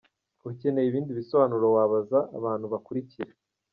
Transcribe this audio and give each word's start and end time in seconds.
Ukeneye 0.49 0.87
ibindi 0.87 1.11
bisobanuro 1.19 1.65
wabaza 1.75 2.19
abantu 2.37 2.65
bakurikira: 2.73 3.31